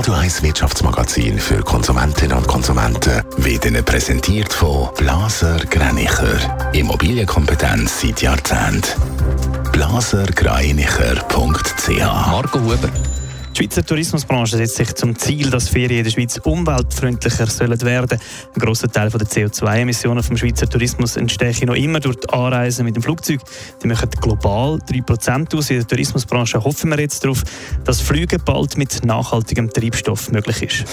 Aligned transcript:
Radio 0.00 0.14
1 0.14 0.42
Wirtschaftsmagazin 0.42 1.38
für 1.38 1.62
Konsumentinnen 1.62 2.34
und 2.34 2.48
Konsumenten 2.48 3.22
wird 3.36 3.66
Ihnen 3.66 3.84
präsentiert 3.84 4.50
von 4.50 4.88
Blaser 4.96 5.58
Greinicher. 5.68 6.72
Immobilienkompetenz 6.72 8.00
seit 8.00 8.22
Jahrzehnten. 8.22 8.82
blasergreinicher.ch 9.72 11.98
Marco 11.98 12.60
Huber. 12.60 12.88
Die 13.60 13.66
Schweizer 13.66 13.84
Tourismusbranche 13.84 14.56
setzt 14.56 14.76
sich 14.76 14.94
zum 14.94 15.14
Ziel, 15.18 15.50
dass 15.50 15.68
Ferien 15.68 15.98
in 15.98 16.04
der 16.04 16.10
Schweiz 16.10 16.38
umweltfreundlicher 16.38 17.46
sollen 17.46 17.78
werden. 17.82 18.18
Ein 18.54 18.58
grosser 18.58 18.90
Teil 18.90 19.10
der 19.10 19.26
CO2-Emissionen 19.26 20.22
vom 20.22 20.38
Schweizer 20.38 20.66
Tourismus 20.66 21.18
entsteht 21.18 21.66
noch 21.66 21.74
immer 21.74 22.00
durch 22.00 22.16
die 22.16 22.30
Anreise 22.30 22.82
mit 22.84 22.96
dem 22.96 23.02
Flugzeug. 23.02 23.40
Die 23.82 23.86
machen 23.86 24.08
global 24.18 24.78
3% 24.88 25.54
aus. 25.54 25.68
In 25.68 25.76
der 25.76 25.86
Tourismusbranche 25.86 26.64
hoffen 26.64 26.88
wir 26.88 27.00
jetzt 27.00 27.22
darauf, 27.22 27.42
dass 27.84 28.00
Flüge 28.00 28.38
bald 28.38 28.78
mit 28.78 29.04
nachhaltigem 29.04 29.70
Treibstoff 29.70 30.32
möglich 30.32 30.62
ist. 30.62 30.84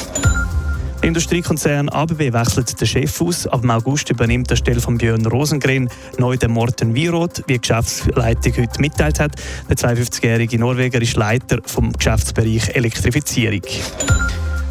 Industriekonzern 1.01 1.89
ABB 1.89 2.33
wechselt 2.33 2.79
den 2.79 2.87
Chef 2.87 3.21
aus. 3.21 3.47
Ab 3.47 3.63
August 3.67 4.09
übernimmt 4.09 4.49
der 4.49 4.55
Stelle 4.55 4.81
von 4.81 4.97
Björn 4.97 5.25
Rosengren 5.25 5.89
neu 6.17 6.37
den 6.37 6.51
Morten 6.51 6.95
Wiroth, 6.95 7.43
wie 7.47 7.53
die 7.53 7.61
Geschäftsleitung 7.61 8.53
heute 8.57 8.81
mitteilt 8.81 9.19
hat. 9.19 9.33
Der 9.69 9.77
52-jährige 9.77 10.59
Norweger 10.59 11.01
ist 11.01 11.15
Leiter 11.15 11.59
vom 11.65 11.93
Geschäftsbereich 11.93 12.75
Elektrifizierung. 12.75 13.61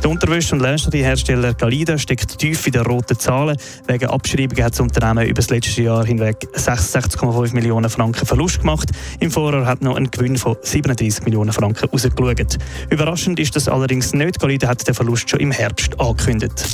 Der 0.03 0.11
Unterwäsche- 0.11 0.55
und 0.55 0.61
Lingeriehersteller 0.61 1.55
Galida 1.55 1.99
steckt 1.99 2.39
tief 2.39 2.67
in 2.67 2.73
den 2.73 2.83
roten 2.83 3.19
Zahlen. 3.19 3.57
Wegen 3.87 4.07
Abschreibungen 4.07 4.65
hat 4.65 4.73
das 4.73 4.81
Unternehmen 4.81 5.25
über 5.27 5.35
das 5.35 5.51
letzte 5.51 5.83
Jahr 5.83 6.05
hinweg 6.05 6.37
66,5 6.55 7.55
Millionen 7.55 7.91
Franken 7.91 8.27
Verlust 8.27 8.61
gemacht. 8.61 8.91
Im 9.21 9.31
Vorjahr 9.31 9.67
hat 9.67 9.83
noch 9.83 9.97
ein 9.97 10.11
Gewinn 10.11 10.37
von 10.37 10.57
37 10.61 11.25
Millionen 11.25 11.53
Franken 11.53 11.89
rausgeschaut. 11.89 12.59
Überraschend 12.91 13.41
ist 13.41 13.57
das 13.57 13.69
allerdings 13.69 14.13
nicht. 14.13 14.39
Galida 14.39 14.69
hat 14.69 14.87
den 14.87 14.95
Verlust 14.95 15.29
schon 15.31 15.41
im 15.41 15.51
Herbst 15.51 15.99
angekündigt. 15.99 16.65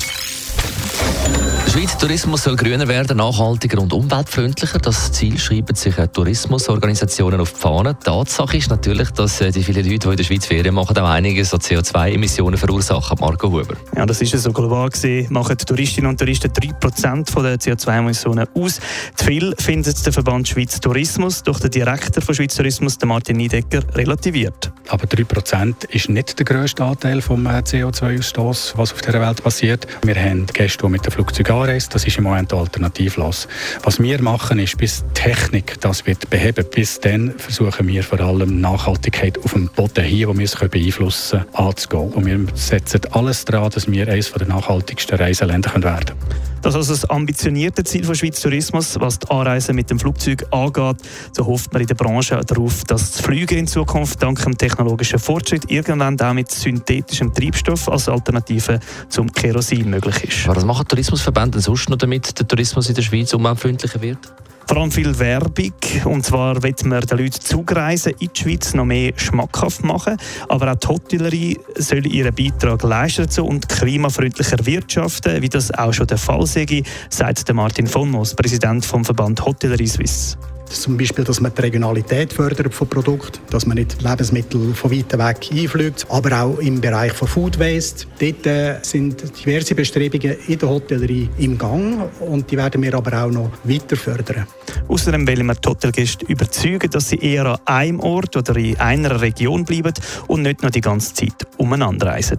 Der 1.73 1.79
Schweizer 1.79 1.99
Tourismus 1.99 2.43
soll 2.43 2.57
grüner 2.57 2.87
werden, 2.87 3.16
nachhaltiger 3.16 3.80
und 3.80 3.93
umweltfreundlicher. 3.93 4.79
Das 4.79 5.10
Ziel 5.13 5.38
schreiben 5.38 5.74
sich 5.74 5.95
Tourismusorganisationen 5.95 7.41
auf 7.41 7.52
die 7.52 7.60
Fahne. 7.60 7.99
Tatsache 7.99 8.59
ist 8.59 8.68
natürlich, 8.68 9.10
dass 9.13 9.40
äh, 9.40 9.51
die 9.51 9.63
vielen 9.63 9.88
Leute, 9.88 9.99
die 10.01 10.09
in 10.09 10.16
der 10.16 10.24
Schweiz 10.24 10.45
Ferien 10.45 10.74
machen, 10.74 10.99
auch 10.99 11.09
einige 11.09 11.45
so 11.45 11.57
CO2-Emissionen 11.57 12.59
verursachen. 12.59 13.16
Marco 13.21 13.49
Huber. 13.49 13.74
Ja, 13.96 14.05
das 14.05 14.21
ist 14.21 14.37
so 14.37 14.52
global 14.52 14.90
gesehen. 14.90 15.29
Machen 15.30 15.57
Touristinnen 15.57 16.10
und 16.10 16.18
Touristen 16.18 16.51
3% 16.51 17.43
der 17.43 17.59
CO2-Emissionen 17.59 18.49
aus. 18.55 18.80
Zu 19.15 19.24
viel 19.24 19.55
findet 19.59 20.05
der 20.05 20.13
Verband 20.13 20.49
Schweiz 20.49 20.79
Tourismus 20.79 21.43
durch 21.43 21.60
den 21.60 21.71
Direktor 21.71 22.23
von 22.23 22.35
Schweiz 22.35 22.55
Tourismus, 22.55 22.99
Martin 23.05 23.37
Niedecker, 23.37 23.83
relativiert. 23.95 24.71
Aber 24.93 25.07
3% 25.07 25.88
ist 25.88 26.10
nicht 26.10 26.38
der 26.38 26.45
grösste 26.45 26.85
Anteil 26.85 27.23
vom 27.23 27.46
äh, 27.46 27.60
CO2-Ausstoß, 27.60 28.74
was 28.76 28.93
auf 28.93 29.01
der 29.01 29.18
Welt 29.23 29.43
passiert. 29.43 29.87
Wir 30.04 30.15
haben 30.16 30.45
Gäste, 30.49 30.84
die 30.84 30.90
mit 30.90 31.07
dem 31.07 31.12
Flugzeug 31.12 31.49
anreisen. 31.49 31.88
Das 31.95 32.07
ist 32.07 32.18
im 32.18 32.24
Moment 32.24 32.52
alternativlos. 32.52 33.49
Was 33.84 34.01
wir 34.01 34.21
machen, 34.21 34.59
ist, 34.59 34.76
bis 34.76 35.02
Technik 35.15 35.80
das 35.80 36.04
wird 36.07 36.29
beheben, 36.29 36.66
bis 36.74 37.01
dann 37.01 37.32
versuchen 37.38 37.88
wir 37.88 38.02
vor 38.02 38.21
allem 38.21 38.60
Nachhaltigkeit 38.60 39.43
auf 39.43 39.54
dem 39.54 39.68
Boden 39.68 40.04
hier, 40.04 40.29
wo 40.29 40.37
wir 40.37 40.45
es 40.45 40.57
beeinflussen 40.57 41.40
können, 41.40 41.54
anzugehen. 41.54 42.12
Und 42.12 42.27
wir 42.27 42.38
setzen 42.52 43.01
alles 43.12 43.46
daran, 43.46 43.71
dass 43.71 43.90
wir 43.90 44.06
eines 44.09 44.30
der 44.30 44.46
nachhaltigsten 44.46 45.16
Reiseländer 45.16 45.73
werden 45.82 46.04
können. 46.04 46.21
Das 46.63 46.74
ist 46.74 46.77
also 46.77 46.93
das 46.93 47.10
ambitionierte 47.10 47.82
Ziel 47.82 48.05
von 48.05 48.15
Schweiz 48.15 48.41
Tourismus, 48.41 48.99
was 49.01 49.18
die 49.18 49.29
Anreise 49.30 49.73
mit 49.73 49.91
dem 49.91 49.99
Flugzeug 49.99 50.46
angeht. 50.52 50.96
So 51.32 51.45
hofft 51.45 51.73
man 51.73 51.82
in 51.82 51.88
der 51.88 51.96
Branche 51.96 52.41
darauf, 52.46 52.85
dass 52.85 53.13
das 53.13 53.21
Fliegen 53.21 53.59
in 53.59 53.66
Zukunft 53.66 54.23
dank 54.23 54.41
dem 54.41 54.57
technologischen 54.57 55.18
Fortschritt 55.18 55.68
irgendwann 55.68 56.21
auch 56.21 56.33
mit 56.33 56.52
synthetischem 56.52 57.35
Treibstoff 57.35 57.88
als 57.88 58.09
Alternative 58.09 58.79
zum 59.09 59.33
Kerosin 59.33 59.90
möglich 59.90 60.23
ist. 60.23 60.46
Was 60.46 60.65
machen 60.65 60.87
Tourismusverbände 60.87 61.60
sonst 61.60 61.90
noch, 61.90 61.99
damit 61.99 62.38
der 62.38 62.46
Tourismus 62.46 62.88
in 62.88 62.95
der 62.95 63.02
Schweiz 63.02 63.35
umweltfreundlicher 63.35 64.00
wird? 64.00 64.19
Vor 64.67 64.77
allem 64.77 64.91
viel 64.91 65.19
Werbung. 65.19 65.73
Und 66.05 66.25
zwar 66.25 66.62
wird 66.62 66.84
man 66.84 67.00
den 67.03 67.19
Leuten 67.19 67.41
Zugreisen 67.41 68.15
in 68.19 68.31
die 68.34 68.41
Schweiz 68.41 68.75
noch 68.75 68.84
mehr 68.84 69.12
schmackhaft 69.17 69.84
machen. 69.84 70.17
Aber 70.49 70.73
auch 70.73 70.77
die 70.77 70.87
Hotellerie 70.89 71.59
soll 71.77 72.06
ihren 72.06 72.34
Beitrag 72.34 72.83
leisten 72.83 73.28
und 73.43 73.69
klimafreundlicher 73.69 74.65
wirtschaften, 74.65 75.43
wie 75.43 75.49
das 75.49 75.73
auch 75.73 75.93
schon 75.93 76.06
der 76.06 76.19
Fall 76.19 76.47
sei, 76.47 76.83
sagt 77.11 77.53
Martin 77.53 77.87
von 77.87 78.12
Präsident 78.37 78.84
vom 78.84 79.05
Verband 79.05 79.45
Hotellerie 79.45 79.87
Suisse. 79.87 80.37
Zum 80.72 80.97
Beispiel, 80.97 81.25
dass 81.25 81.41
man 81.41 81.53
die 81.55 81.60
Regionalität 81.60 82.33
fördert 82.33 82.75
von 82.75 82.88
Produkten, 82.88 83.38
dass 83.50 83.66
man 83.66 83.77
nicht 83.77 84.03
Lebensmittel 84.03 84.75
von 84.75 84.91
weit 84.91 85.12
weg 85.12 85.49
einfliegt, 85.53 86.06
aber 86.09 86.43
auch 86.43 86.59
im 86.59 86.81
Bereich 86.81 87.12
von 87.12 87.28
Food 87.28 87.59
Waste. 87.59 88.06
Dort 88.19 88.47
äh, 88.47 88.78
sind 88.82 89.22
diverse 89.38 89.75
Bestrebungen 89.75 90.37
in 90.49 90.59
der 90.59 90.69
Hotellerie 90.69 91.28
im 91.38 91.59
Gang 91.59 92.11
und 92.21 92.50
die 92.50 92.56
werden 92.56 92.82
wir 92.82 92.94
aber 92.94 93.25
auch 93.25 93.31
noch 93.31 93.50
weiter 93.65 93.97
fördern. 93.97 94.47
Außerdem 94.88 95.27
wollen 95.27 95.47
wir 95.47 95.55
die 95.55 95.69
Hotelgäste 95.69 96.25
überzeugen, 96.27 96.91
dass 96.91 97.11
sie 97.11 97.19
eher 97.19 97.47
an 97.47 97.59
einem 97.65 98.00
Ort 98.00 98.37
oder 98.37 98.56
in 98.56 98.78
einer 98.78 99.21
Region 99.21 99.65
bleiben 99.65 99.93
und 100.27 100.43
nicht 100.43 100.62
noch 100.62 100.71
die 100.71 100.81
ganze 100.81 101.15
Zeit 101.15 101.47
umeinander 101.59 102.09
reisen. 102.09 102.38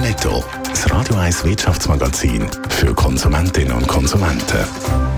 Netto, 0.00 0.44
das 0.68 0.90
Radio 0.90 1.16
1 1.16 1.44
Wirtschaftsmagazin 1.44 2.46
für 2.68 2.94
Konsumentinnen 2.94 3.72
und 3.72 3.88
Konsumenten. 3.88 5.17